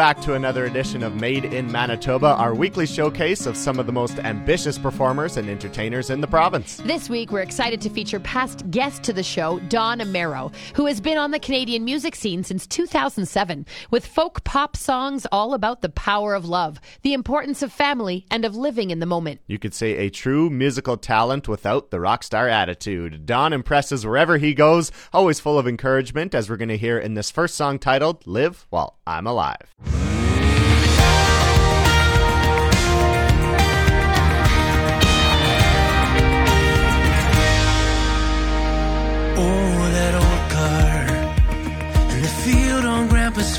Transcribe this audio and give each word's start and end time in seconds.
Back 0.00 0.22
to 0.22 0.32
another 0.32 0.64
edition 0.64 1.02
of 1.02 1.20
Made 1.20 1.44
in 1.44 1.70
Manitoba, 1.70 2.28
our 2.28 2.54
weekly 2.54 2.86
showcase 2.86 3.44
of 3.44 3.54
some 3.54 3.78
of 3.78 3.84
the 3.84 3.92
most 3.92 4.18
ambitious 4.18 4.78
performers 4.78 5.36
and 5.36 5.46
entertainers 5.50 6.08
in 6.08 6.22
the 6.22 6.26
province. 6.26 6.78
This 6.78 7.10
week, 7.10 7.30
we're 7.30 7.42
excited 7.42 7.82
to 7.82 7.90
feature 7.90 8.18
past 8.18 8.70
guest 8.70 9.02
to 9.02 9.12
the 9.12 9.22
show, 9.22 9.58
Don 9.68 9.98
Amero, 9.98 10.54
who 10.74 10.86
has 10.86 11.02
been 11.02 11.18
on 11.18 11.32
the 11.32 11.38
Canadian 11.38 11.84
music 11.84 12.14
scene 12.14 12.42
since 12.42 12.66
2007 12.66 13.66
with 13.90 14.06
folk 14.06 14.42
pop 14.42 14.74
songs 14.74 15.26
all 15.30 15.52
about 15.52 15.82
the 15.82 15.90
power 15.90 16.34
of 16.34 16.46
love, 16.46 16.80
the 17.02 17.12
importance 17.12 17.60
of 17.60 17.70
family, 17.70 18.24
and 18.30 18.46
of 18.46 18.56
living 18.56 18.90
in 18.90 19.00
the 19.00 19.06
moment. 19.06 19.42
You 19.48 19.58
could 19.58 19.74
say 19.74 19.98
a 19.98 20.08
true 20.08 20.48
musical 20.48 20.96
talent 20.96 21.46
without 21.46 21.90
the 21.90 22.00
rock 22.00 22.22
star 22.22 22.48
attitude. 22.48 23.26
Don 23.26 23.52
impresses 23.52 24.06
wherever 24.06 24.38
he 24.38 24.54
goes, 24.54 24.92
always 25.12 25.40
full 25.40 25.58
of 25.58 25.68
encouragement, 25.68 26.34
as 26.34 26.48
we're 26.48 26.56
going 26.56 26.70
to 26.70 26.78
hear 26.78 26.98
in 26.98 27.12
this 27.12 27.30
first 27.30 27.54
song 27.54 27.78
titled 27.78 28.26
Live 28.26 28.66
While 28.70 28.96
I'm 29.06 29.26
Alive. 29.26 29.74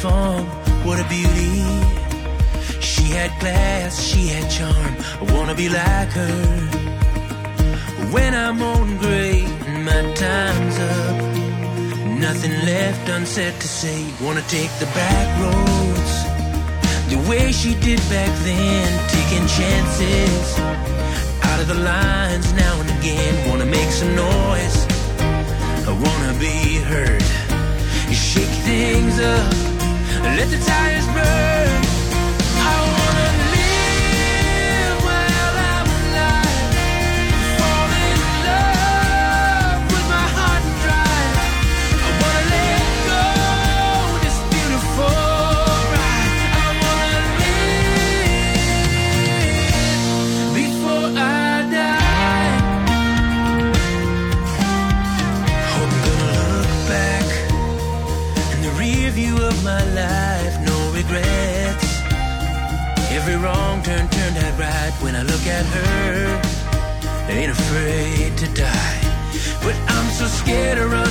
Grandpa's 0.01 0.45
farm. 0.45 0.45
What 0.85 0.99
a 0.99 1.07
beauty. 1.07 1.63
She 2.81 3.03
had 3.13 3.31
class, 3.39 4.01
she 4.01 4.27
had 4.27 4.49
charm. 4.49 4.95
I 5.21 5.33
wanna 5.33 5.55
be 5.55 5.69
like 5.69 6.09
her. 6.09 6.41
When 8.11 8.33
I'm 8.33 8.61
old 8.61 8.87
and 8.87 8.99
gray 8.99 9.43
and 9.67 9.85
my 9.85 10.01
time's 10.13 10.77
up, 10.79 11.17
nothing 12.19 12.53
left 12.65 13.09
unsaid 13.09 13.53
to 13.59 13.67
say. 13.67 14.05
Wanna 14.21 14.43
take 14.47 14.71
the 14.79 14.87
back 14.87 15.27
roads 15.41 16.13
the 17.09 17.19
way 17.29 17.51
she 17.51 17.75
did 17.75 17.99
back 18.09 18.31
then, 18.43 18.87
taking 19.09 19.45
chances 19.47 20.59
out 21.43 21.59
of 21.59 21.67
the 21.67 21.79
lines 21.93 22.53
now 22.53 22.79
and 22.81 22.89
again. 22.99 23.49
Wanna 23.49 23.65
make 23.65 23.91
some 23.91 24.15
noise. 24.15 24.77
I 25.89 25.93
wanna 26.05 26.33
be 26.39 26.77
heard. 26.91 27.23
You 28.09 28.15
shake 28.15 28.55
things 28.67 29.19
up, 29.19 29.60
let 30.41 30.49
the 30.49 30.57
tires 30.57 31.05
burn. 31.07 31.80
Look 65.41 65.53
at 65.53 65.65
her. 65.65 66.41
Ain't 67.29 67.51
afraid 67.51 68.37
to 68.37 68.47
die, 68.53 68.99
but 69.63 69.75
I'm 69.87 70.11
so 70.11 70.25
scared 70.27 70.77
of 70.77 70.91
running 70.91 71.10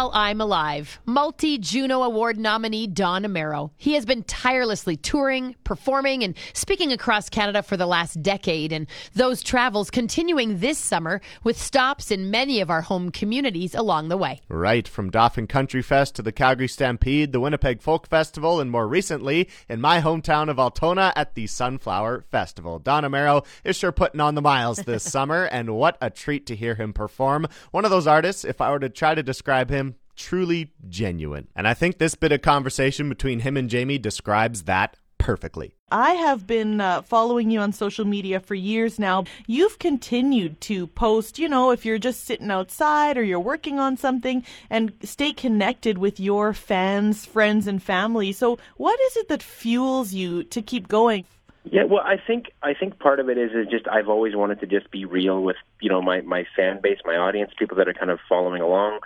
While 0.00 0.12
I'm 0.14 0.40
Alive. 0.40 0.98
Multi 1.04 1.58
Juno 1.58 2.02
Award 2.02 2.38
nominee 2.38 2.86
Don 2.86 3.22
Amero. 3.22 3.72
He 3.76 3.92
has 3.92 4.06
been 4.06 4.22
tirelessly 4.22 4.96
touring, 4.96 5.56
performing, 5.62 6.24
and 6.24 6.34
speaking 6.54 6.90
across 6.90 7.28
Canada 7.28 7.62
for 7.62 7.76
the 7.76 7.84
last 7.84 8.22
decade, 8.22 8.72
and 8.72 8.86
those 9.12 9.42
travels 9.42 9.90
continuing 9.90 10.60
this 10.60 10.78
summer 10.78 11.20
with 11.44 11.60
stops 11.60 12.10
in 12.10 12.30
many 12.30 12.62
of 12.62 12.70
our 12.70 12.80
home 12.80 13.10
communities 13.10 13.74
along 13.74 14.08
the 14.08 14.16
way. 14.16 14.40
Right, 14.48 14.88
from 14.88 15.10
Dauphin 15.10 15.46
Country 15.46 15.82
Fest 15.82 16.14
to 16.14 16.22
the 16.22 16.32
Calgary 16.32 16.68
Stampede, 16.68 17.32
the 17.32 17.40
Winnipeg 17.40 17.82
Folk 17.82 18.06
Festival, 18.08 18.58
and 18.58 18.70
more 18.70 18.88
recently, 18.88 19.50
in 19.68 19.82
my 19.82 20.00
hometown 20.00 20.48
of 20.48 20.58
Altona 20.58 21.12
at 21.14 21.34
the 21.34 21.46
Sunflower 21.46 22.24
Festival. 22.30 22.78
Don 22.78 23.04
Amero 23.04 23.44
is 23.64 23.76
sure 23.76 23.92
putting 23.92 24.22
on 24.22 24.34
the 24.34 24.40
miles 24.40 24.78
this 24.78 25.04
summer, 25.12 25.44
and 25.44 25.74
what 25.76 25.98
a 26.00 26.08
treat 26.08 26.46
to 26.46 26.56
hear 26.56 26.76
him 26.76 26.94
perform. 26.94 27.46
One 27.70 27.84
of 27.84 27.90
those 27.90 28.06
artists, 28.06 28.46
if 28.46 28.62
I 28.62 28.70
were 28.70 28.78
to 28.78 28.88
try 28.88 29.14
to 29.14 29.22
describe 29.22 29.68
him, 29.68 29.89
truly 30.20 30.72
genuine. 30.88 31.48
And 31.56 31.66
I 31.66 31.74
think 31.74 31.98
this 31.98 32.14
bit 32.14 32.32
of 32.32 32.42
conversation 32.42 33.08
between 33.08 33.40
him 33.40 33.56
and 33.56 33.70
Jamie 33.70 33.98
describes 33.98 34.64
that 34.64 34.96
perfectly. 35.18 35.74
I 35.92 36.12
have 36.12 36.46
been 36.46 36.80
uh, 36.80 37.02
following 37.02 37.50
you 37.50 37.60
on 37.60 37.72
social 37.72 38.04
media 38.04 38.40
for 38.40 38.54
years 38.54 38.98
now. 38.98 39.24
You've 39.46 39.78
continued 39.78 40.60
to 40.62 40.86
post, 40.86 41.38
you 41.38 41.48
know, 41.48 41.72
if 41.72 41.84
you're 41.84 41.98
just 41.98 42.24
sitting 42.24 42.50
outside 42.50 43.18
or 43.18 43.22
you're 43.22 43.40
working 43.40 43.78
on 43.78 43.96
something 43.96 44.44
and 44.70 44.92
stay 45.02 45.32
connected 45.32 45.98
with 45.98 46.20
your 46.20 46.52
fans, 46.52 47.26
friends, 47.26 47.66
and 47.66 47.82
family. 47.82 48.32
So, 48.32 48.58
what 48.76 48.98
is 49.00 49.16
it 49.16 49.28
that 49.28 49.42
fuels 49.42 50.12
you 50.12 50.44
to 50.44 50.62
keep 50.62 50.88
going? 50.88 51.24
Yeah, 51.64 51.84
well, 51.84 52.02
I 52.04 52.16
think 52.16 52.52
I 52.62 52.72
think 52.72 52.98
part 52.98 53.20
of 53.20 53.28
it 53.28 53.36
is 53.36 53.50
is 53.52 53.66
just 53.68 53.86
I've 53.86 54.08
always 54.08 54.34
wanted 54.34 54.60
to 54.60 54.66
just 54.66 54.90
be 54.90 55.04
real 55.04 55.42
with 55.42 55.56
you 55.80 55.90
know 55.90 56.00
my 56.00 56.22
my 56.22 56.46
fan 56.56 56.80
base, 56.82 56.98
my 57.04 57.16
audience, 57.16 57.50
people 57.58 57.76
that 57.76 57.88
are 57.88 57.94
kind 57.94 58.10
of 58.10 58.18
following 58.28 58.62
along, 58.62 59.00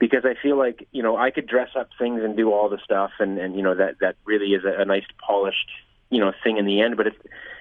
because 0.00 0.24
I 0.24 0.34
feel 0.42 0.58
like 0.58 0.88
you 0.90 1.02
know 1.02 1.16
I 1.16 1.30
could 1.30 1.46
dress 1.46 1.68
up 1.78 1.90
things 1.98 2.22
and 2.24 2.36
do 2.36 2.52
all 2.52 2.68
the 2.68 2.78
stuff, 2.82 3.12
and 3.20 3.38
and 3.38 3.54
you 3.54 3.62
know 3.62 3.76
that 3.76 4.00
that 4.00 4.16
really 4.24 4.54
is 4.54 4.64
a, 4.64 4.80
a 4.80 4.84
nice 4.84 5.04
polished 5.24 5.70
you 6.10 6.18
know 6.18 6.32
thing 6.42 6.56
in 6.56 6.66
the 6.66 6.80
end. 6.80 6.96
But 6.96 7.06
it's 7.08 7.16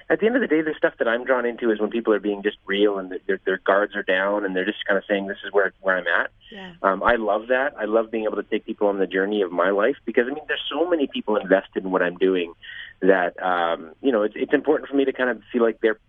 at 0.09 0.19
the 0.19 0.25
end 0.25 0.35
of 0.35 0.41
the 0.41 0.47
day, 0.47 0.61
the 0.63 0.73
stuff 0.75 0.93
that 0.97 1.07
I'm 1.07 1.23
drawn 1.23 1.45
into 1.45 1.69
is 1.69 1.79
when 1.79 1.91
people 1.91 2.13
are 2.13 2.19
being 2.19 2.41
just 2.41 2.57
real 2.65 2.97
and 2.97 3.13
their 3.27 3.39
their 3.45 3.59
guards 3.59 3.95
are 3.95 4.01
down 4.01 4.43
and 4.43 4.55
they're 4.55 4.65
just 4.65 4.83
kind 4.87 4.97
of 4.97 5.03
saying, 5.07 5.27
"This 5.27 5.37
is 5.45 5.51
where 5.51 5.71
where 5.81 5.97
I'm 5.97 6.07
at." 6.07 6.31
Yeah. 6.49 6.73
Um, 6.81 7.03
I 7.03 7.17
love 7.17 7.47
that. 7.49 7.75
I 7.77 7.85
love 7.85 8.09
being 8.09 8.23
able 8.23 8.37
to 8.37 8.43
take 8.43 8.65
people 8.65 8.87
on 8.87 8.97
the 8.97 9.05
journey 9.05 9.43
of 9.43 9.51
my 9.51 9.69
life 9.69 9.97
because 10.05 10.25
I 10.25 10.33
mean, 10.33 10.45
there's 10.47 10.63
so 10.71 10.89
many 10.89 11.05
people 11.05 11.35
invested 11.35 11.83
in 11.83 11.91
what 11.91 12.01
I'm 12.01 12.17
doing 12.17 12.53
that 13.01 13.41
um, 13.43 13.91
you 14.01 14.11
know 14.11 14.23
it's 14.23 14.35
it's 14.37 14.53
important 14.53 14.89
for 14.89 14.95
me 14.95 15.05
to 15.05 15.13
kind 15.13 15.29
of 15.29 15.41
feel 15.51 15.61
like 15.61 15.79
they're 15.81 15.99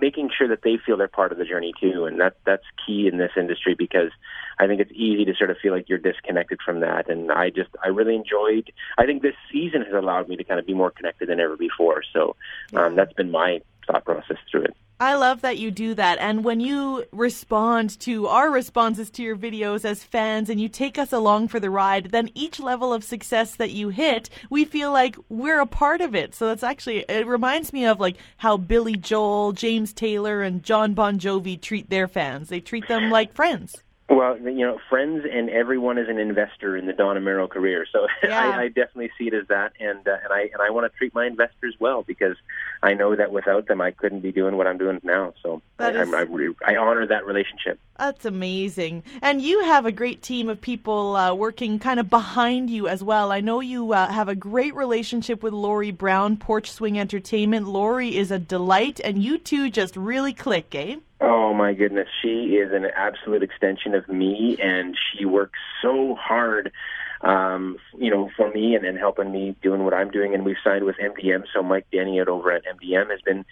making 0.00 0.30
sure 0.36 0.48
that 0.48 0.62
they 0.62 0.78
feel 0.84 0.96
they're 0.96 1.08
part 1.08 1.32
of 1.32 1.38
the 1.38 1.44
journey 1.44 1.72
too, 1.80 2.04
and 2.04 2.20
that 2.20 2.36
that's 2.44 2.64
key 2.86 3.06
in 3.06 3.18
this 3.18 3.32
industry 3.36 3.74
because 3.74 4.10
I 4.58 4.66
think 4.66 4.80
it's 4.80 4.92
easy 4.92 5.24
to 5.24 5.34
sort 5.34 5.50
of 5.50 5.56
feel 5.58 5.72
like 5.72 5.88
you're 5.88 5.98
disconnected 5.98 6.60
from 6.64 6.80
that. 6.80 7.08
And 7.08 7.30
I 7.32 7.50
just 7.50 7.70
I 7.84 7.88
really 7.88 8.14
enjoyed. 8.14 8.72
I 8.98 9.06
think 9.06 9.22
this 9.22 9.34
season 9.50 9.82
has 9.82 9.94
allowed 9.94 10.28
me 10.28 10.36
to 10.36 10.44
kind 10.44 10.60
of 10.60 10.66
be 10.66 10.74
more 10.74 10.90
connected 10.90 11.28
than 11.28 11.40
ever 11.40 11.56
before. 11.56 12.02
So 12.12 12.36
um, 12.74 12.96
that's 12.96 13.12
been 13.12 13.30
my 13.30 13.60
thought 13.86 14.04
process 14.04 14.38
through 14.50 14.64
it. 14.64 14.76
I 15.02 15.14
love 15.14 15.40
that 15.40 15.58
you 15.58 15.72
do 15.72 15.94
that. 15.94 16.18
And 16.20 16.44
when 16.44 16.60
you 16.60 17.06
respond 17.10 17.98
to 18.00 18.28
our 18.28 18.52
responses 18.52 19.10
to 19.10 19.22
your 19.24 19.36
videos 19.36 19.84
as 19.84 20.04
fans 20.04 20.48
and 20.48 20.60
you 20.60 20.68
take 20.68 20.96
us 20.96 21.12
along 21.12 21.48
for 21.48 21.58
the 21.58 21.70
ride, 21.70 22.12
then 22.12 22.30
each 22.36 22.60
level 22.60 22.92
of 22.92 23.02
success 23.02 23.56
that 23.56 23.72
you 23.72 23.88
hit, 23.88 24.30
we 24.48 24.64
feel 24.64 24.92
like 24.92 25.16
we're 25.28 25.60
a 25.60 25.66
part 25.66 26.02
of 26.02 26.14
it. 26.14 26.36
So 26.36 26.46
that's 26.46 26.62
actually, 26.62 27.04
it 27.08 27.26
reminds 27.26 27.72
me 27.72 27.84
of 27.84 27.98
like 27.98 28.16
how 28.36 28.56
Billy 28.56 28.94
Joel, 28.94 29.50
James 29.50 29.92
Taylor, 29.92 30.40
and 30.40 30.62
Jon 30.62 30.94
Bon 30.94 31.18
Jovi 31.18 31.60
treat 31.60 31.90
their 31.90 32.06
fans. 32.06 32.48
They 32.48 32.60
treat 32.60 32.86
them 32.86 33.10
like 33.10 33.34
friends. 33.34 33.82
Well, 34.14 34.36
you 34.38 34.66
know, 34.66 34.78
friends 34.90 35.24
and 35.30 35.48
everyone 35.48 35.96
is 35.96 36.08
an 36.08 36.18
investor 36.18 36.76
in 36.76 36.84
the 36.86 36.92
Don 36.92 37.16
Amero 37.16 37.48
career, 37.48 37.86
so 37.90 38.06
Yeah. 38.22 38.38
I, 38.38 38.62
I 38.64 38.68
definitely 38.68 39.10
see 39.16 39.28
it 39.28 39.34
as 39.34 39.48
that, 39.48 39.72
and 39.80 40.06
uh, 40.06 40.16
and 40.22 40.32
I 40.32 40.42
and 40.52 40.60
I 40.60 40.68
want 40.70 40.90
to 40.92 40.96
treat 40.98 41.14
my 41.14 41.26
investors 41.26 41.74
well 41.80 42.02
because 42.02 42.36
I 42.82 42.92
know 42.92 43.16
that 43.16 43.32
without 43.32 43.68
them 43.68 43.80
I 43.80 43.90
couldn't 43.90 44.20
be 44.20 44.30
doing 44.30 44.56
what 44.58 44.66
I'm 44.66 44.76
doing 44.76 45.00
now. 45.02 45.32
So 45.42 45.62
I, 45.78 45.90
is- 45.90 45.96
I'm- 46.12 46.14
I, 46.14 46.72
I 46.72 46.76
honor 46.76 47.06
that 47.06 47.24
relationship. 47.24 47.80
That's 47.98 48.24
amazing. 48.24 49.04
And 49.22 49.40
you 49.40 49.62
have 49.64 49.86
a 49.86 49.92
great 49.92 50.22
team 50.22 50.48
of 50.48 50.60
people 50.60 51.14
uh, 51.16 51.32
working 51.34 51.78
kind 51.78 52.00
of 52.00 52.10
behind 52.10 52.68
you 52.68 52.88
as 52.88 53.02
well. 53.02 53.30
I 53.32 53.40
know 53.40 53.60
you 53.60 53.92
uh, 53.92 54.08
have 54.10 54.28
a 54.28 54.34
great 54.34 54.74
relationship 54.74 55.42
with 55.42 55.52
Lori 55.52 55.90
Brown, 55.92 56.36
Porch 56.36 56.70
Swing 56.70 56.98
Entertainment. 56.98 57.68
Lori 57.68 58.16
is 58.16 58.30
a 58.30 58.38
delight, 58.38 59.00
and 59.04 59.22
you 59.22 59.38
two 59.38 59.70
just 59.70 59.96
really 59.96 60.32
click, 60.32 60.74
eh? 60.74 60.96
Oh 61.24 61.54
my 61.54 61.72
goodness, 61.72 62.08
she 62.20 62.56
is 62.56 62.72
an 62.72 62.84
absolute 62.96 63.44
extension 63.44 63.94
of 63.94 64.08
me, 64.08 64.56
and 64.60 64.98
she 64.98 65.24
works 65.24 65.60
so 65.80 66.16
hard, 66.16 66.72
um, 67.20 67.76
you 67.96 68.10
know, 68.10 68.28
for 68.36 68.50
me 68.50 68.74
and, 68.74 68.84
and 68.84 68.98
helping 68.98 69.30
me 69.30 69.54
doing 69.62 69.84
what 69.84 69.94
I'm 69.94 70.10
doing. 70.10 70.34
And 70.34 70.44
we've 70.44 70.56
signed 70.64 70.84
with 70.84 70.96
MDM, 70.96 71.44
so 71.54 71.62
Mike 71.62 71.86
Denney 71.92 72.20
out 72.20 72.26
over 72.26 72.50
at 72.50 72.64
MDM 72.64 73.08
has 73.10 73.20
been 73.20 73.44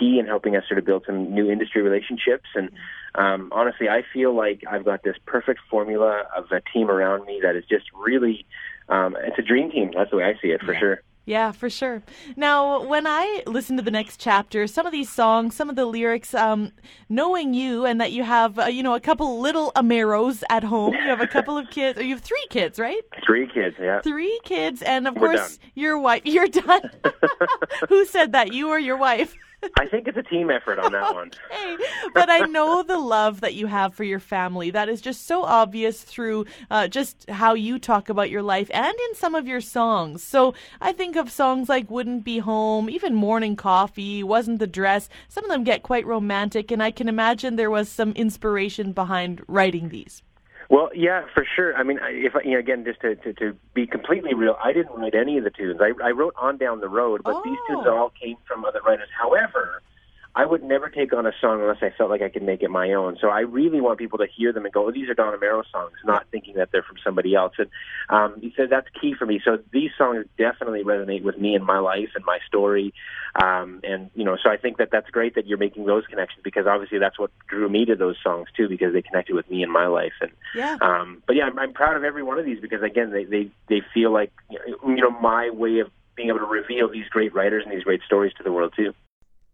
key 0.00 0.18
in 0.18 0.24
helping 0.24 0.56
us 0.56 0.64
sort 0.66 0.78
of 0.78 0.86
build 0.86 1.04
some 1.04 1.34
new 1.34 1.50
industry 1.50 1.82
relationships. 1.82 2.48
And 2.54 2.70
um, 3.14 3.50
honestly, 3.52 3.90
I 3.90 4.04
feel 4.10 4.34
like 4.34 4.62
I've 4.66 4.86
got 4.86 5.02
this 5.02 5.16
perfect 5.26 5.60
formula 5.70 6.22
of 6.34 6.46
a 6.50 6.62
team 6.72 6.90
around 6.90 7.26
me 7.26 7.40
that 7.42 7.56
is 7.56 7.64
just 7.68 7.84
really, 7.94 8.46
um, 8.88 9.14
it's 9.22 9.38
a 9.38 9.42
dream 9.42 9.70
team. 9.70 9.90
That's 9.94 10.10
the 10.10 10.16
way 10.16 10.24
I 10.24 10.40
see 10.40 10.48
it 10.48 10.62
for 10.62 10.74
sure. 10.78 11.02
Yeah, 11.28 11.52
for 11.52 11.68
sure. 11.68 12.02
Now, 12.36 12.82
when 12.82 13.06
I 13.06 13.42
listen 13.46 13.76
to 13.76 13.82
the 13.82 13.90
next 13.90 14.18
chapter, 14.18 14.66
some 14.66 14.86
of 14.86 14.92
these 14.92 15.10
songs, 15.10 15.54
some 15.54 15.68
of 15.68 15.76
the 15.76 15.84
lyrics, 15.84 16.32
um, 16.32 16.72
knowing 17.10 17.52
you 17.52 17.84
and 17.84 18.00
that 18.00 18.12
you 18.12 18.22
have, 18.22 18.58
uh, 18.58 18.64
you 18.64 18.82
know, 18.82 18.94
a 18.94 19.00
couple 19.00 19.38
little 19.38 19.70
Ameros 19.76 20.42
at 20.48 20.64
home, 20.64 20.94
you 20.94 21.00
have 21.06 21.20
a 21.20 21.26
couple 21.26 21.58
of 21.58 21.68
kids, 21.68 21.98
or 21.98 22.02
you 22.02 22.14
have 22.14 22.24
three 22.24 22.46
kids, 22.48 22.78
right? 22.78 23.02
Three 23.26 23.46
kids, 23.46 23.76
yeah. 23.78 24.00
Three 24.00 24.40
kids, 24.42 24.80
and 24.80 25.06
of 25.06 25.16
We're 25.16 25.34
course, 25.36 25.58
done. 25.58 25.70
your 25.74 25.98
wife. 25.98 26.22
You're 26.24 26.48
done. 26.48 26.90
Who 27.90 28.06
said 28.06 28.32
that? 28.32 28.54
You 28.54 28.70
or 28.70 28.78
your 28.78 28.96
wife? 28.96 29.36
I 29.78 29.86
think 29.86 30.06
it's 30.06 30.16
a 30.16 30.22
team 30.22 30.50
effort 30.50 30.78
on 30.78 30.92
that 30.92 31.14
one. 31.14 31.30
But 32.14 32.30
I 32.30 32.40
know 32.40 32.82
the 32.82 32.98
love 32.98 33.40
that 33.40 33.54
you 33.54 33.66
have 33.66 33.94
for 33.94 34.04
your 34.04 34.20
family. 34.20 34.70
That 34.70 34.88
is 34.88 35.00
just 35.00 35.26
so 35.26 35.42
obvious 35.42 36.02
through 36.02 36.46
uh, 36.70 36.88
just 36.88 37.28
how 37.28 37.54
you 37.54 37.78
talk 37.78 38.08
about 38.08 38.30
your 38.30 38.42
life 38.42 38.70
and 38.72 38.94
in 38.94 39.14
some 39.14 39.34
of 39.34 39.46
your 39.46 39.60
songs. 39.60 40.22
So 40.22 40.54
I 40.80 40.92
think 40.92 41.16
of 41.16 41.30
songs 41.30 41.68
like 41.68 41.90
Wouldn't 41.90 42.24
Be 42.24 42.38
Home, 42.38 42.88
even 42.88 43.14
Morning 43.14 43.56
Coffee, 43.56 44.22
Wasn't 44.22 44.58
the 44.58 44.66
Dress. 44.66 45.08
Some 45.28 45.44
of 45.44 45.50
them 45.50 45.64
get 45.64 45.82
quite 45.82 46.06
romantic, 46.06 46.70
and 46.70 46.82
I 46.82 46.90
can 46.90 47.08
imagine 47.08 47.56
there 47.56 47.70
was 47.70 47.88
some 47.88 48.12
inspiration 48.12 48.92
behind 48.92 49.42
writing 49.46 49.88
these. 49.88 50.22
Well, 50.70 50.90
yeah, 50.94 51.22
for 51.32 51.46
sure. 51.56 51.74
I 51.74 51.82
mean, 51.82 51.98
if 52.02 52.34
you 52.44 52.52
know, 52.52 52.58
again, 52.58 52.84
just 52.84 53.00
to, 53.00 53.14
to 53.16 53.32
to 53.34 53.56
be 53.72 53.86
completely 53.86 54.34
real, 54.34 54.56
I 54.62 54.72
didn't 54.74 54.94
write 54.96 55.14
any 55.14 55.38
of 55.38 55.44
the 55.44 55.50
tunes. 55.50 55.80
I, 55.80 55.92
I 56.04 56.10
wrote 56.10 56.34
"On 56.36 56.58
Down 56.58 56.80
the 56.80 56.88
Road," 56.88 57.22
but 57.24 57.42
these 57.42 57.56
tunes 57.68 57.84
Oh. 57.86 57.96
all 57.96 58.10
came 58.10 58.36
from 58.46 58.64
other 58.66 58.80
writers. 58.84 59.08
However, 59.18 59.80
I 60.34 60.46
would 60.46 60.62
never 60.62 60.88
take 60.88 61.12
on 61.12 61.26
a 61.26 61.32
song 61.40 61.60
unless 61.60 61.82
I 61.82 61.90
felt 61.90 62.10
like 62.10 62.22
I 62.22 62.28
could 62.28 62.42
make 62.42 62.62
it 62.62 62.70
my 62.70 62.92
own. 62.92 63.16
So 63.20 63.28
I 63.28 63.40
really 63.40 63.80
want 63.80 63.98
people 63.98 64.18
to 64.18 64.26
hear 64.26 64.52
them 64.52 64.64
and 64.64 64.72
go, 64.72 64.86
oh, 64.86 64.92
"These 64.92 65.08
are 65.08 65.14
Don 65.14 65.36
Amero 65.36 65.64
songs," 65.72 65.94
not 66.04 66.26
thinking 66.30 66.54
that 66.54 66.70
they're 66.70 66.82
from 66.82 66.96
somebody 67.02 67.34
else. 67.34 67.54
And 67.58 67.68
um, 68.08 68.40
he 68.40 68.52
said 68.56 68.70
that's 68.70 68.86
key 69.00 69.14
for 69.14 69.26
me. 69.26 69.40
So 69.44 69.58
these 69.72 69.90
songs 69.98 70.26
definitely 70.36 70.84
resonate 70.84 71.22
with 71.22 71.38
me 71.38 71.54
and 71.54 71.64
my 71.64 71.78
life 71.78 72.10
and 72.14 72.24
my 72.24 72.38
story. 72.46 72.94
Um, 73.42 73.80
and 73.82 74.10
you 74.14 74.24
know, 74.24 74.36
so 74.42 74.50
I 74.50 74.56
think 74.56 74.78
that 74.78 74.90
that's 74.92 75.10
great 75.10 75.34
that 75.34 75.46
you're 75.46 75.58
making 75.58 75.86
those 75.86 76.06
connections 76.06 76.42
because 76.44 76.66
obviously 76.66 76.98
that's 76.98 77.18
what 77.18 77.30
drew 77.48 77.68
me 77.68 77.84
to 77.86 77.96
those 77.96 78.16
songs 78.22 78.48
too 78.56 78.68
because 78.68 78.92
they 78.92 79.02
connected 79.02 79.34
with 79.34 79.50
me 79.50 79.62
and 79.62 79.72
my 79.72 79.86
life. 79.86 80.14
And 80.20 80.30
Yeah. 80.54 80.76
um, 80.80 81.22
but 81.26 81.36
yeah, 81.36 81.44
I'm, 81.44 81.58
I'm 81.58 81.72
proud 81.72 81.96
of 81.96 82.04
every 82.04 82.22
one 82.22 82.38
of 82.38 82.44
these 82.44 82.60
because 82.60 82.82
again, 82.82 83.10
they 83.10 83.24
they 83.24 83.50
they 83.68 83.82
feel 83.92 84.12
like 84.12 84.32
you 84.50 84.96
know 84.96 85.10
my 85.10 85.50
way 85.50 85.80
of 85.80 85.90
being 86.14 86.28
able 86.28 86.40
to 86.40 86.46
reveal 86.46 86.88
these 86.88 87.08
great 87.08 87.34
writers 87.34 87.64
and 87.64 87.72
these 87.72 87.84
great 87.84 88.02
stories 88.06 88.32
to 88.34 88.42
the 88.42 88.52
world 88.52 88.72
too. 88.76 88.92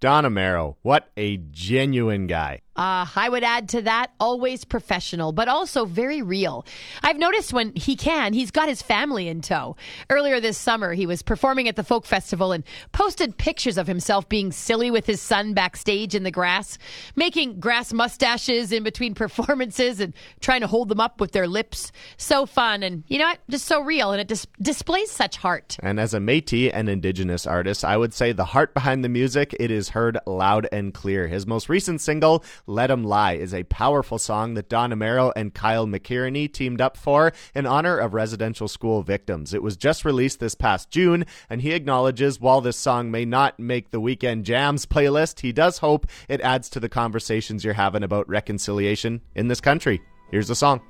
Don 0.04 0.24
Amero, 0.24 0.76
what 0.82 1.08
a 1.16 1.38
genuine 1.38 2.26
guy. 2.26 2.60
Uh, 2.76 3.06
I 3.14 3.28
would 3.28 3.44
add 3.44 3.68
to 3.70 3.82
that, 3.82 4.10
always 4.18 4.64
professional, 4.64 5.30
but 5.32 5.46
also 5.46 5.84
very 5.84 6.22
real. 6.22 6.66
I've 7.02 7.18
noticed 7.18 7.52
when 7.52 7.72
he 7.76 7.94
can, 7.94 8.32
he's 8.32 8.50
got 8.50 8.68
his 8.68 8.82
family 8.82 9.28
in 9.28 9.42
tow. 9.42 9.76
Earlier 10.10 10.40
this 10.40 10.58
summer, 10.58 10.92
he 10.92 11.06
was 11.06 11.22
performing 11.22 11.68
at 11.68 11.76
the 11.76 11.84
folk 11.84 12.04
festival 12.04 12.50
and 12.50 12.64
posted 12.90 13.38
pictures 13.38 13.78
of 13.78 13.86
himself 13.86 14.28
being 14.28 14.50
silly 14.50 14.90
with 14.90 15.06
his 15.06 15.20
son 15.20 15.54
backstage 15.54 16.16
in 16.16 16.24
the 16.24 16.32
grass, 16.32 16.76
making 17.14 17.60
grass 17.60 17.92
mustaches 17.92 18.72
in 18.72 18.82
between 18.82 19.14
performances 19.24 20.00
and 20.00 20.12
trying 20.40 20.60
to 20.60 20.66
hold 20.66 20.88
them 20.88 21.00
up 21.00 21.20
with 21.20 21.30
their 21.30 21.46
lips. 21.46 21.92
So 22.16 22.44
fun 22.44 22.82
and, 22.82 23.04
you 23.06 23.18
know 23.18 23.26
what, 23.26 23.38
just 23.48 23.66
so 23.66 23.82
real, 23.82 24.10
and 24.10 24.20
it 24.20 24.26
dis- 24.26 24.48
displays 24.60 25.12
such 25.12 25.36
heart. 25.36 25.76
And 25.80 26.00
as 26.00 26.12
a 26.12 26.18
Métis 26.18 26.72
and 26.74 26.88
Indigenous 26.88 27.46
artist, 27.46 27.84
I 27.84 27.96
would 27.96 28.12
say 28.12 28.32
the 28.32 28.44
heart 28.44 28.74
behind 28.74 29.04
the 29.04 29.08
music, 29.08 29.54
it 29.60 29.70
is 29.70 29.90
heard 29.90 30.18
loud 30.26 30.66
and 30.72 30.92
clear. 30.92 31.28
His 31.28 31.46
most 31.46 31.68
recent 31.68 32.00
single, 32.00 32.44
Let 32.66 32.90
'Em 32.90 33.04
Lie, 33.04 33.34
is 33.34 33.52
a 33.52 33.64
powerful 33.64 34.18
song 34.18 34.54
that 34.54 34.70
Don 34.70 34.90
Amero 34.90 35.32
and 35.36 35.52
Kyle 35.52 35.86
McKearney 35.86 36.50
teamed 36.50 36.80
up 36.80 36.96
for 36.96 37.32
in 37.54 37.66
honor 37.66 37.98
of 37.98 38.14
residential 38.14 38.68
school 38.68 39.02
victims. 39.02 39.52
It 39.52 39.62
was 39.62 39.76
just 39.76 40.04
released 40.04 40.40
this 40.40 40.54
past 40.54 40.90
June, 40.90 41.26
and 41.50 41.60
he 41.60 41.72
acknowledges 41.72 42.40
while 42.40 42.62
this 42.62 42.78
song 42.78 43.10
may 43.10 43.26
not 43.26 43.60
make 43.60 43.90
the 43.90 44.00
Weekend 44.00 44.46
Jams 44.46 44.86
playlist, 44.86 45.40
he 45.40 45.52
does 45.52 45.78
hope 45.78 46.06
it 46.26 46.40
adds 46.40 46.70
to 46.70 46.80
the 46.80 46.88
conversations 46.88 47.64
you're 47.64 47.74
having 47.74 48.02
about 48.02 48.28
reconciliation 48.30 49.20
in 49.34 49.48
this 49.48 49.60
country. 49.60 50.00
Here's 50.30 50.48
the 50.48 50.54
song. 50.54 50.80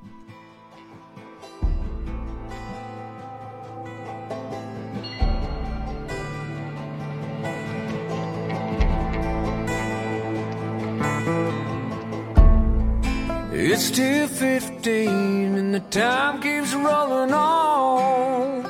It's 13.57 13.93
2.15 13.93 15.57
and 15.57 15.73
the 15.73 15.79
time 15.79 16.43
keeps 16.43 16.75
rolling 16.75 17.33
on. 17.33 18.67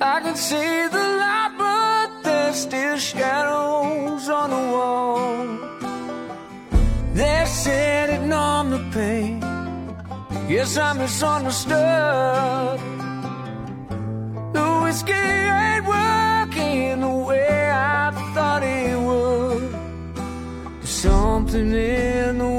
I 0.00 0.20
can 0.20 0.36
see 0.36 0.86
the 0.86 1.04
light, 1.22 1.54
but 1.58 2.22
there's 2.22 2.54
still 2.54 2.96
shadows 2.98 4.28
on 4.28 4.50
the 4.50 4.64
wall. 4.74 5.58
They're 7.14 7.46
sitting 7.46 8.32
on 8.32 8.70
the 8.70 8.78
pain. 8.92 9.40
Yes, 10.48 10.76
I'm 10.76 10.98
misunderstood. 10.98 12.78
The 14.52 14.80
whiskey 14.84 15.12
ain't 15.12 15.84
working 15.84 17.00
the 17.00 17.16
way 17.26 17.70
I 17.72 18.12
thought 18.34 18.62
it 18.62 18.96
would. 19.00 19.72
There's 20.78 20.90
something 20.90 21.72
in 21.72 22.38
the 22.38 22.57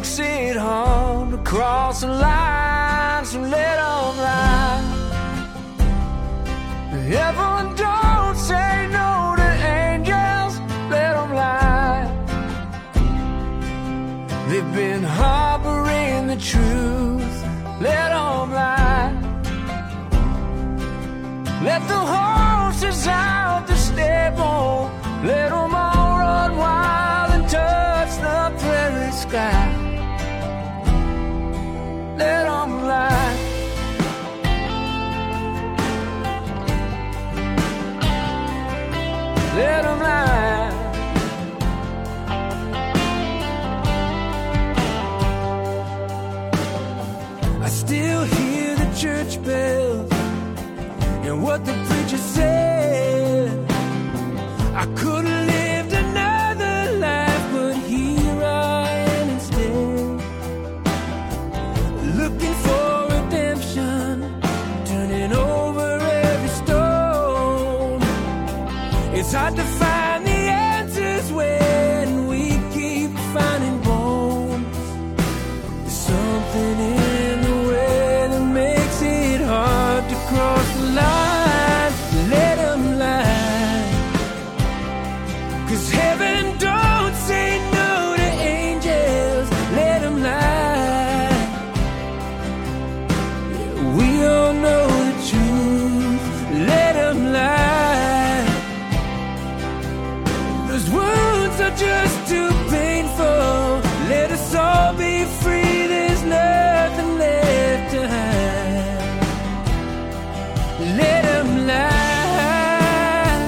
makes 0.00 0.18
it 0.18 0.56
hard 0.56 1.30
to 1.30 1.36
cross 1.38 2.00
the 2.00 2.06
line. 2.06 3.22
So 3.26 3.38
let 3.40 3.78
'em 3.78 4.16
lie. 4.26 4.82
Everyone 7.28 7.68
don't 7.76 8.36
say 8.50 8.88
no 8.98 9.34
to 9.40 9.48
angels. 9.82 10.54
Let 10.94 11.12
'em 11.20 11.30
lie. 11.42 12.06
They've 14.48 14.72
been 14.82 15.04
harboring 15.20 16.28
the 16.32 16.38
truth. 16.50 17.36
Let 17.86 18.10
'em 18.24 18.48
lie. 18.60 19.12
Let 21.68 21.82
the 21.92 22.02
horses 22.14 23.06
out 23.06 23.39
just 101.80 102.16
too 102.28 102.50
painful. 102.68 103.80
Let 104.12 104.30
us 104.36 104.54
all 104.54 104.92
be 104.94 105.24
free. 105.40 105.86
There's 105.94 106.22
nothing 106.22 107.10
left 107.18 107.90
to 107.94 108.00
hide. 108.14 109.20
Let 111.00 111.22
them 111.30 111.50
lie. 111.70 113.40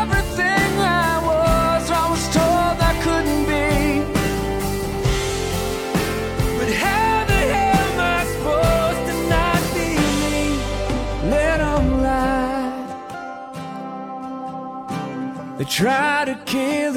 Everything 0.00 0.70
I 1.06 1.12
was, 1.30 1.84
I 2.02 2.04
was 2.12 2.24
told 2.38 2.76
I 2.90 2.92
couldn't 3.04 3.44
be. 3.52 3.68
But 6.58 6.70
how 6.84 7.14
the 7.32 7.40
hell 7.54 7.84
am 7.90 8.00
I 8.16 8.18
supposed 8.32 9.02
to 9.08 9.14
not 9.34 9.62
be 9.76 9.88
me? 10.32 10.40
Let 11.34 11.56
them 11.64 11.86
lie. 12.08 12.76
They 15.58 15.64
try 15.64 16.24
to 16.24 16.34
kill 16.44 16.87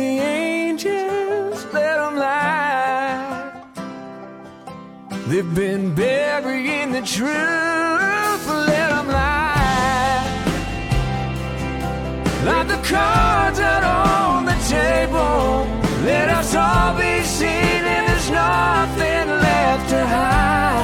They've 5.41 5.55
been 5.55 5.95
burying 5.95 6.91
the 6.91 7.01
truth, 7.01 8.48
let 8.67 8.89
them 8.89 9.07
lie. 9.07 10.24
Like 12.45 12.67
the 12.67 12.77
cards 12.88 13.60
out 13.60 13.83
on 13.83 14.45
the 14.45 14.53
table, 14.69 15.65
let 16.05 16.29
us 16.29 16.53
all 16.53 16.95
be 16.95 17.24
seen, 17.24 17.50
and 17.50 18.07
there's 18.07 18.29
nothing 18.29 19.29
left 19.29 19.89
to 19.89 20.05
hide. 20.05 20.80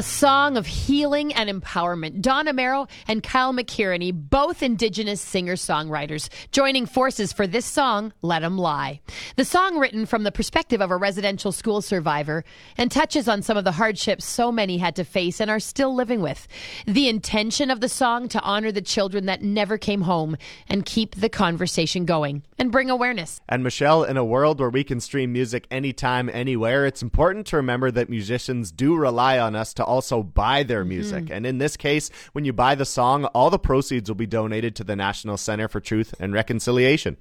A 0.00 0.02
song 0.02 0.56
of 0.56 0.66
healing 0.66 1.34
and 1.34 1.50
empowerment. 1.50 2.22
Donna 2.22 2.54
Amero 2.54 2.88
and 3.06 3.22
Kyle 3.22 3.52
McKearney, 3.52 4.14
both 4.14 4.62
Indigenous 4.62 5.20
singer 5.20 5.56
songwriters, 5.56 6.30
joining 6.52 6.86
forces 6.86 7.34
for 7.34 7.46
this 7.46 7.66
song, 7.66 8.14
Let 8.22 8.42
'em 8.42 8.56
Lie. 8.56 9.02
The 9.36 9.44
song, 9.44 9.76
written 9.76 10.06
from 10.06 10.22
the 10.22 10.32
perspective 10.32 10.80
of 10.80 10.90
a 10.90 10.96
residential 10.96 11.52
school 11.52 11.82
survivor, 11.82 12.44
and 12.78 12.90
touches 12.90 13.28
on 13.28 13.42
some 13.42 13.58
of 13.58 13.64
the 13.64 13.72
hardships 13.72 14.24
so 14.24 14.50
many 14.50 14.78
had 14.78 14.96
to 14.96 15.04
face 15.04 15.38
and 15.38 15.50
are 15.50 15.60
still 15.60 15.94
living 15.94 16.22
with. 16.22 16.48
The 16.86 17.10
intention 17.10 17.70
of 17.70 17.82
the 17.82 17.88
song 17.90 18.26
to 18.28 18.40
honor 18.40 18.72
the 18.72 18.80
children 18.80 19.26
that 19.26 19.42
never 19.42 19.76
came 19.76 20.00
home 20.00 20.38
and 20.66 20.86
keep 20.86 21.16
the 21.16 21.28
conversation 21.28 22.06
going 22.06 22.42
and 22.58 22.72
bring 22.72 22.88
awareness. 22.88 23.42
And 23.50 23.62
Michelle, 23.62 24.04
in 24.04 24.16
a 24.16 24.24
world 24.24 24.60
where 24.60 24.70
we 24.70 24.82
can 24.82 25.00
stream 25.00 25.34
music 25.34 25.66
anytime, 25.70 26.30
anywhere, 26.32 26.86
it's 26.86 27.02
important 27.02 27.46
to 27.48 27.56
remember 27.56 27.90
that 27.90 28.08
musicians 28.08 28.72
do 28.72 28.96
rely 28.96 29.38
on 29.38 29.54
us 29.54 29.74
to 29.74 29.89
also 29.90 30.22
buy 30.22 30.62
their 30.62 30.84
music. 30.84 31.24
Mm-hmm. 31.24 31.34
And 31.34 31.46
in 31.46 31.58
this 31.58 31.76
case, 31.76 32.10
when 32.32 32.44
you 32.44 32.52
buy 32.52 32.76
the 32.76 32.86
song, 32.86 33.24
all 33.26 33.50
the 33.50 33.58
proceeds 33.58 34.08
will 34.08 34.14
be 34.14 34.26
donated 34.26 34.76
to 34.76 34.84
the 34.84 34.94
National 34.94 35.36
Center 35.36 35.66
for 35.68 35.80
Truth 35.80 36.14
and 36.20 36.32
Reconciliation. 36.32 37.16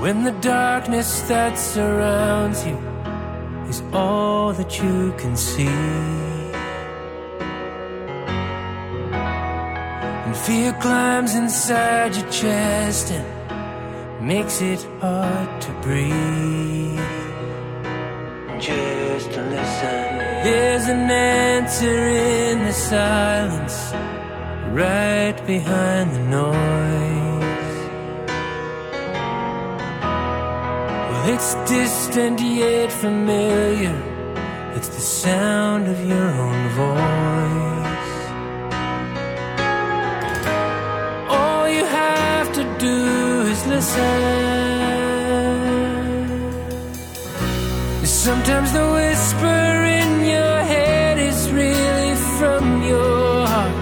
When 0.00 0.24
the 0.24 0.32
darkness 0.40 1.20
that 1.28 1.58
surrounds 1.58 2.66
you 2.66 2.78
is 3.68 3.82
all 3.92 4.54
that 4.54 4.80
you 4.82 5.12
can 5.18 5.36
see, 5.36 6.39
and 10.30 10.38
fear 10.38 10.72
climbs 10.74 11.34
inside 11.34 12.14
your 12.14 12.30
chest 12.30 13.10
and 13.10 13.26
makes 14.24 14.62
it 14.62 14.80
hard 15.00 15.60
to 15.60 15.72
breathe. 15.82 17.00
Just 18.60 19.32
to 19.32 19.42
listen. 19.54 19.98
There's 20.46 20.86
an 20.86 21.10
answer 21.10 21.98
in 22.46 22.60
the 22.60 22.72
silence, 22.72 23.92
right 24.70 25.36
behind 25.48 26.12
the 26.14 26.24
noise. 26.42 27.76
Well, 31.08 31.34
it's 31.34 31.54
distant 31.68 32.40
yet 32.40 32.92
familiar. 32.92 33.96
It's 34.76 34.90
the 34.90 35.04
sound 35.24 35.88
of 35.88 35.98
your 36.06 36.28
own 36.46 36.68
voice. 36.82 38.19
Listen. 43.80 44.20
Sometimes 48.26 48.72
the 48.72 48.86
whisper 48.96 49.62
in 50.00 50.10
your 50.34 50.56
head 50.72 51.16
is 51.18 51.38
really 51.50 52.14
from 52.38 52.64
your 52.82 53.46
heart. 53.52 53.76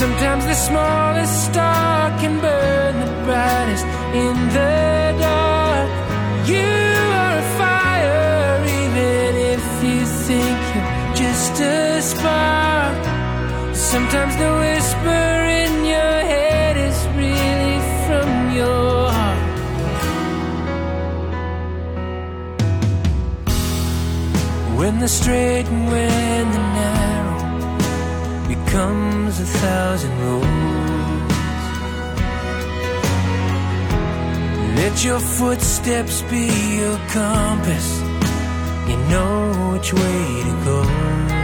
Sometimes 0.00 0.44
the 0.50 0.58
smallest 0.68 1.36
star 1.46 2.10
can 2.20 2.34
burn 2.40 2.94
the 3.04 3.10
brightest 3.26 3.84
in 4.24 4.36
the 4.58 4.78
dark. 5.26 5.90
You 6.52 6.72
are 7.22 7.38
a 7.44 7.48
fire, 7.60 8.64
even 8.82 9.30
if 9.54 9.64
you 9.88 10.00
think 10.26 10.58
you're 10.74 10.92
just 11.24 11.54
a 11.60 12.02
spark. 12.10 13.00
Sometimes 13.92 14.34
the 14.42 14.50
whisper 14.62 15.26
in 15.62 15.72
your 15.94 16.16
head 16.32 16.47
When 24.88 25.00
the 25.00 25.08
straight 25.08 25.66
and 25.66 25.86
when 25.92 26.50
the 26.50 26.62
narrow 26.78 27.38
becomes 28.48 29.38
a 29.38 29.44
thousand 29.44 30.18
roads. 30.18 30.46
Let 34.80 35.04
your 35.04 35.20
footsteps 35.20 36.22
be 36.30 36.46
your 36.80 36.98
compass. 37.08 38.00
You 38.88 38.96
know 39.10 39.72
which 39.74 39.92
way 39.92 40.42
to 40.46 40.54
go. 40.64 41.37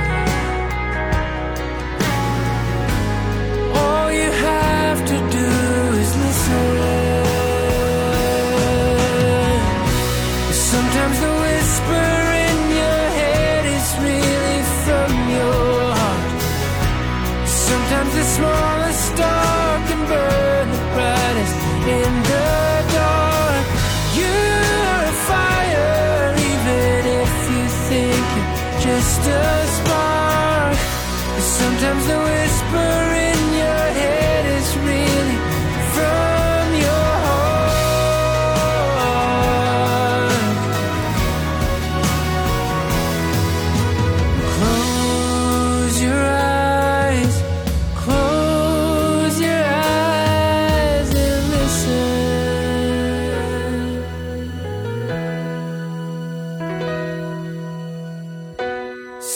Sometimes 31.84 32.06
the 32.06 32.18
whisper 32.18 32.33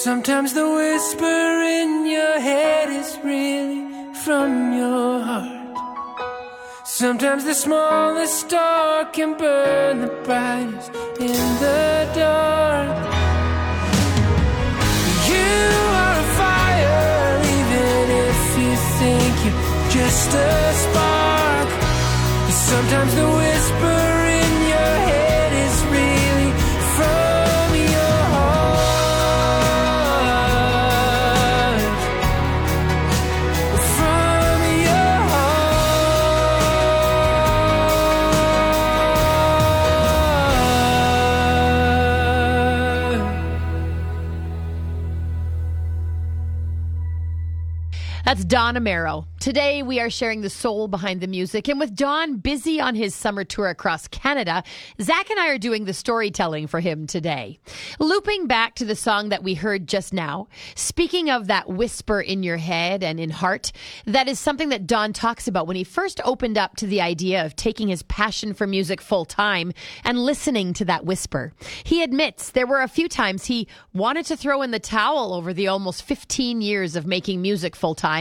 Sometimes 0.04 0.54
the 0.54 0.64
whisper 0.64 1.24
in 1.26 2.06
your 2.06 2.38
head 2.38 2.88
is 2.88 3.18
really 3.24 3.82
from 4.24 4.72
your 4.72 5.20
heart. 5.24 5.76
Sometimes 6.86 7.44
the 7.44 7.52
smallest 7.52 8.46
star 8.46 9.06
can 9.06 9.36
burn 9.36 10.02
the 10.02 10.12
brightest 10.22 10.94
in 11.18 11.42
the 11.64 12.08
dark. 12.14 12.96
You 15.32 15.58
are 16.04 16.18
a 16.24 16.28
fire, 16.38 17.40
even 17.58 18.04
if 18.28 18.40
you 18.62 18.72
think 19.00 19.34
you're 19.44 19.90
just 19.98 20.30
a 20.32 20.74
spark. 20.84 21.68
Sometimes 22.70 23.14
the 23.16 23.28
whisper 23.40 23.97
That's 48.28 48.44
Don 48.44 48.74
Amero. 48.74 49.24
Today, 49.40 49.82
we 49.82 50.00
are 50.00 50.10
sharing 50.10 50.40
the 50.40 50.50
soul 50.50 50.88
behind 50.88 51.20
the 51.20 51.28
music. 51.28 51.68
And 51.68 51.78
with 51.78 51.94
Don 51.94 52.38
busy 52.38 52.80
on 52.80 52.96
his 52.96 53.14
summer 53.14 53.44
tour 53.44 53.68
across 53.68 54.08
Canada, 54.08 54.64
Zach 55.00 55.30
and 55.30 55.38
I 55.38 55.48
are 55.48 55.58
doing 55.58 55.84
the 55.84 55.94
storytelling 55.94 56.66
for 56.66 56.80
him 56.80 57.06
today. 57.06 57.60
Looping 58.00 58.48
back 58.48 58.74
to 58.74 58.84
the 58.84 58.96
song 58.96 59.28
that 59.28 59.44
we 59.44 59.54
heard 59.54 59.86
just 59.86 60.12
now, 60.12 60.48
speaking 60.74 61.30
of 61.30 61.46
that 61.46 61.68
whisper 61.68 62.20
in 62.20 62.42
your 62.42 62.56
head 62.56 63.04
and 63.04 63.20
in 63.20 63.30
heart, 63.30 63.70
that 64.06 64.26
is 64.26 64.40
something 64.40 64.70
that 64.70 64.88
Don 64.88 65.12
talks 65.12 65.46
about 65.46 65.68
when 65.68 65.76
he 65.76 65.84
first 65.84 66.20
opened 66.24 66.58
up 66.58 66.74
to 66.76 66.86
the 66.86 67.00
idea 67.00 67.46
of 67.46 67.54
taking 67.54 67.86
his 67.86 68.02
passion 68.02 68.52
for 68.54 68.66
music 68.66 69.00
full 69.00 69.24
time 69.24 69.72
and 70.02 70.18
listening 70.18 70.72
to 70.74 70.84
that 70.84 71.06
whisper. 71.06 71.52
He 71.84 72.02
admits 72.02 72.50
there 72.50 72.66
were 72.66 72.82
a 72.82 72.88
few 72.88 73.08
times 73.08 73.46
he 73.46 73.68
wanted 73.94 74.26
to 74.26 74.36
throw 74.36 74.62
in 74.62 74.72
the 74.72 74.80
towel 74.80 75.32
over 75.32 75.54
the 75.54 75.68
almost 75.68 76.02
15 76.02 76.60
years 76.60 76.96
of 76.96 77.06
making 77.06 77.40
music 77.40 77.76
full 77.76 77.94
time, 77.94 78.17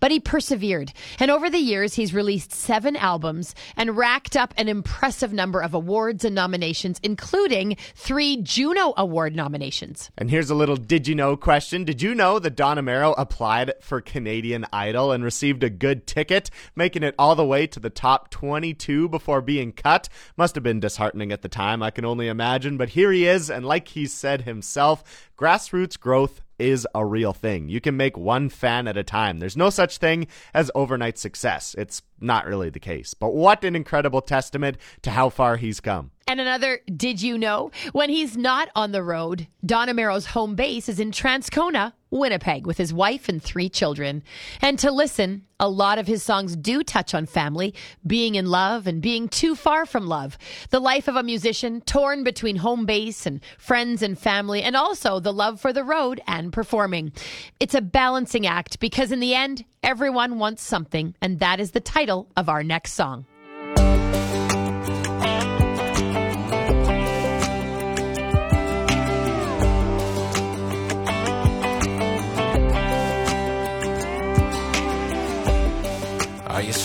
but 0.00 0.10
he 0.10 0.20
persevered. 0.20 0.92
And 1.18 1.30
over 1.30 1.50
the 1.50 1.58
years, 1.58 1.94
he's 1.94 2.14
released 2.14 2.52
seven 2.52 2.96
albums 2.96 3.54
and 3.76 3.96
racked 3.96 4.36
up 4.36 4.54
an 4.56 4.68
impressive 4.68 5.32
number 5.32 5.60
of 5.60 5.74
awards 5.74 6.24
and 6.24 6.34
nominations, 6.34 7.00
including 7.02 7.76
three 7.94 8.36
Juno 8.38 8.94
Award 8.96 9.34
nominations. 9.34 10.10
And 10.16 10.30
here's 10.30 10.50
a 10.50 10.54
little 10.54 10.76
did 10.76 11.08
you 11.08 11.14
know 11.14 11.36
question. 11.36 11.84
Did 11.84 12.02
you 12.02 12.14
know 12.14 12.38
that 12.38 12.56
Don 12.56 12.76
Amero 12.76 13.14
applied 13.16 13.72
for 13.80 14.00
Canadian 14.00 14.66
Idol 14.72 15.12
and 15.12 15.24
received 15.24 15.62
a 15.62 15.70
good 15.70 16.06
ticket, 16.06 16.50
making 16.76 17.02
it 17.02 17.14
all 17.18 17.34
the 17.34 17.44
way 17.44 17.66
to 17.66 17.80
the 17.80 17.90
top 17.90 18.30
22 18.30 19.08
before 19.08 19.40
being 19.40 19.72
cut? 19.72 20.08
Must 20.36 20.54
have 20.54 20.64
been 20.64 20.80
disheartening 20.80 21.32
at 21.32 21.42
the 21.42 21.48
time, 21.48 21.82
I 21.82 21.90
can 21.90 22.04
only 22.04 22.28
imagine. 22.28 22.76
But 22.76 22.90
here 22.90 23.12
he 23.12 23.26
is, 23.26 23.50
and 23.50 23.64
like 23.64 23.88
he 23.88 24.06
said 24.06 24.42
himself, 24.42 25.30
grassroots 25.36 25.98
growth 25.98 26.40
is 26.58 26.86
a 26.94 27.04
real 27.04 27.32
thing. 27.32 27.68
You 27.68 27.80
can 27.80 27.96
make 27.96 28.16
one 28.16 28.48
fan 28.48 28.88
at 28.88 28.96
a 28.96 29.02
time. 29.02 29.38
There's 29.38 29.56
no 29.56 29.70
such 29.70 29.98
thing 29.98 30.26
as 30.54 30.70
overnight 30.74 31.18
success. 31.18 31.74
It's 31.78 32.02
not 32.20 32.46
really 32.46 32.70
the 32.70 32.80
case. 32.80 33.14
But 33.14 33.34
what 33.34 33.64
an 33.64 33.76
incredible 33.76 34.20
testament 34.20 34.76
to 35.02 35.10
how 35.10 35.28
far 35.28 35.56
he's 35.56 35.80
come. 35.80 36.10
And 36.26 36.40
another, 36.40 36.80
did 36.94 37.22
you 37.22 37.38
know? 37.38 37.70
When 37.92 38.10
he's 38.10 38.36
not 38.36 38.68
on 38.74 38.92
the 38.92 39.02
road, 39.02 39.46
Don 39.64 39.88
Amero's 39.88 40.26
home 40.26 40.54
base 40.54 40.88
is 40.88 41.00
in 41.00 41.10
Transcona, 41.10 41.94
Winnipeg, 42.10 42.66
with 42.66 42.78
his 42.78 42.92
wife 42.92 43.28
and 43.28 43.42
three 43.42 43.68
children. 43.68 44.22
And 44.60 44.78
to 44.78 44.90
listen, 44.90 45.44
a 45.60 45.68
lot 45.68 45.98
of 45.98 46.06
his 46.06 46.22
songs 46.22 46.56
do 46.56 46.82
touch 46.82 47.14
on 47.14 47.26
family, 47.26 47.74
being 48.06 48.34
in 48.34 48.46
love, 48.46 48.86
and 48.86 49.02
being 49.02 49.28
too 49.28 49.54
far 49.54 49.86
from 49.86 50.06
love. 50.06 50.38
The 50.70 50.80
life 50.80 51.08
of 51.08 51.16
a 51.16 51.22
musician 51.22 51.80
torn 51.80 52.24
between 52.24 52.56
home 52.56 52.86
base 52.86 53.26
and 53.26 53.40
friends 53.58 54.02
and 54.02 54.18
family, 54.18 54.62
and 54.62 54.76
also 54.76 55.20
the 55.20 55.32
love 55.32 55.60
for 55.60 55.72
the 55.72 55.84
road 55.84 56.20
and 56.26 56.52
performing. 56.52 57.12
It's 57.60 57.74
a 57.74 57.80
balancing 57.80 58.46
act 58.46 58.80
because 58.80 59.12
in 59.12 59.20
the 59.20 59.34
end, 59.34 59.64
everyone 59.82 60.38
wants 60.38 60.62
something, 60.62 61.14
and 61.20 61.40
that 61.40 61.60
is 61.60 61.72
the 61.72 61.80
title 61.80 62.28
of 62.36 62.48
our 62.48 62.62
next 62.62 62.92
song. 62.92 63.26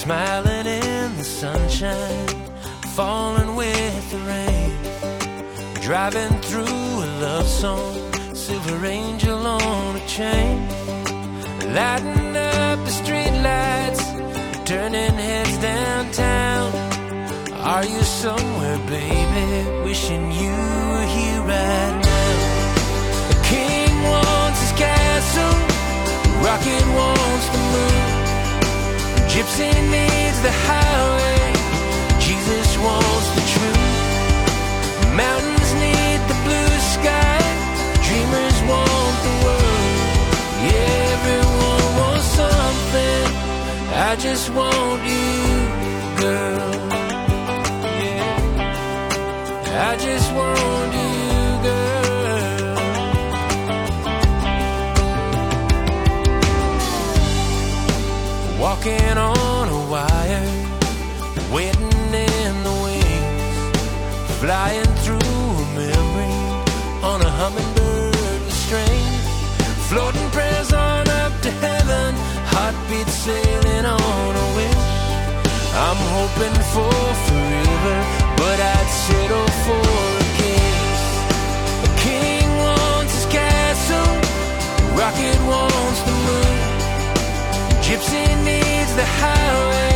Smiling 0.03 0.67
in 0.67 1.15
the 1.15 1.23
sunshine, 1.23 2.27
falling 2.93 3.55
with 3.55 4.11
the 4.11 4.19
rain, 4.31 4.71
driving 5.81 6.33
through 6.41 6.89
a 7.05 7.09
love 7.23 7.47
song, 7.47 8.11
silver 8.35 8.85
angel 8.85 9.47
on 9.47 9.95
a 9.95 10.05
chain, 10.05 10.67
lighting 11.73 12.35
up 12.35 12.79
the 12.87 12.95
street 13.01 13.35
lights, 13.49 14.03
turning 14.69 15.15
heads 15.27 15.57
downtown. 15.59 16.69
Are 17.73 17.85
you 17.85 18.01
somewhere, 18.01 18.79
baby, 18.89 19.85
wishing 19.85 20.33
you 20.33 20.72
the 30.43 30.51
highway. 30.51 31.41
Jesus 32.19 32.69
wants 32.85 33.27
the 33.37 33.43
truth. 33.53 33.95
Mountains 35.23 35.71
need 35.83 36.19
the 36.31 36.37
blue 36.45 36.73
sky. 36.95 37.39
Dreamers 38.05 38.57
want 38.69 39.15
the 39.27 39.33
world. 39.45 39.91
Yeah, 40.67 41.13
everyone 41.15 41.87
wants 42.01 42.27
something. 42.41 43.25
I 44.09 44.11
just 44.19 44.45
want 44.57 45.01
you, 45.13 45.31
girl. 46.23 46.73
Yeah. 48.03 48.35
I 49.89 49.95
just 50.07 50.27
want 50.37 50.91
you, 50.99 51.02
Walking 58.75 59.17
on 59.19 59.69
a 59.69 59.81
wire, 59.91 60.45
waiting 61.53 62.09
in 62.09 62.53
the 62.67 62.75
wings, 62.83 63.77
flying 64.41 64.93
through 65.03 65.37
a 65.61 65.67
memory 65.77 66.33
on 67.03 67.21
a 67.21 67.29
hummingbird 67.39 68.41
with 68.41 68.53
strings, 68.65 69.25
floating 69.89 70.27
prayers 70.31 70.73
on 70.73 71.07
up 71.07 71.33
to 71.45 71.51
heaven, 71.51 72.15
heartbeat 72.53 73.07
sailing 73.07 73.85
on 73.85 74.31
a 74.43 74.47
wish. 74.57 74.89
I'm 75.85 76.01
hoping 76.17 76.57
for 76.73 76.97
forever, 77.27 77.97
but 78.41 78.57
I'd 78.73 78.89
settle 79.05 79.49
for 79.65 79.85
a 80.17 80.29
kiss. 80.41 81.03
A 81.87 81.91
king 82.07 82.49
wants 82.65 83.13
his 83.13 83.27
castle, 83.27 84.13
rocket 84.97 85.39
wants. 85.47 85.82
Gypsy 87.93 88.25
needs 88.43 88.95
the 88.95 89.05
highway. 89.05 89.92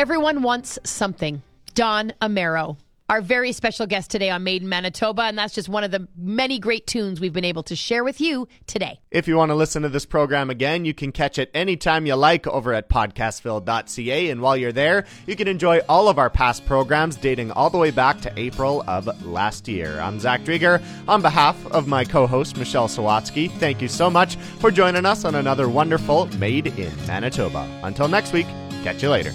Everyone 0.00 0.40
Wants 0.40 0.78
Something. 0.82 1.42
Don 1.74 2.14
Amero, 2.22 2.78
our 3.10 3.20
very 3.20 3.52
special 3.52 3.86
guest 3.86 4.10
today 4.10 4.30
on 4.30 4.42
Made 4.42 4.62
in 4.62 4.68
Manitoba, 4.70 5.24
and 5.24 5.36
that's 5.36 5.52
just 5.52 5.68
one 5.68 5.84
of 5.84 5.90
the 5.90 6.08
many 6.16 6.58
great 6.58 6.86
tunes 6.86 7.20
we've 7.20 7.34
been 7.34 7.44
able 7.44 7.62
to 7.64 7.76
share 7.76 8.02
with 8.02 8.18
you 8.18 8.48
today. 8.66 8.98
If 9.10 9.28
you 9.28 9.36
want 9.36 9.50
to 9.50 9.54
listen 9.54 9.82
to 9.82 9.90
this 9.90 10.06
program 10.06 10.48
again, 10.48 10.86
you 10.86 10.94
can 10.94 11.12
catch 11.12 11.36
it 11.36 11.50
anytime 11.52 12.06
you 12.06 12.14
like 12.14 12.46
over 12.46 12.72
at 12.72 12.88
podcastville.ca. 12.88 14.30
And 14.30 14.40
while 14.40 14.56
you're 14.56 14.72
there, 14.72 15.04
you 15.26 15.36
can 15.36 15.46
enjoy 15.46 15.80
all 15.86 16.08
of 16.08 16.18
our 16.18 16.30
past 16.30 16.64
programs 16.64 17.16
dating 17.16 17.50
all 17.50 17.68
the 17.68 17.76
way 17.76 17.90
back 17.90 18.22
to 18.22 18.32
April 18.38 18.82
of 18.86 19.06
last 19.26 19.68
year. 19.68 20.00
I'm 20.00 20.18
Zach 20.18 20.40
Drieger. 20.44 20.82
On 21.08 21.20
behalf 21.20 21.62
of 21.66 21.86
my 21.86 22.04
co 22.06 22.26
host, 22.26 22.56
Michelle 22.56 22.88
Sawatsky, 22.88 23.50
thank 23.58 23.82
you 23.82 23.88
so 23.88 24.08
much 24.08 24.36
for 24.36 24.70
joining 24.70 25.04
us 25.04 25.26
on 25.26 25.34
another 25.34 25.68
wonderful 25.68 26.24
Made 26.38 26.68
in 26.68 27.06
Manitoba. 27.06 27.68
Until 27.82 28.08
next 28.08 28.32
week, 28.32 28.46
catch 28.82 29.02
you 29.02 29.10
later. 29.10 29.32